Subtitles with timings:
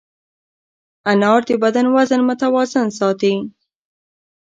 [1.11, 3.35] انار د بدن وزن متوازن ساتي.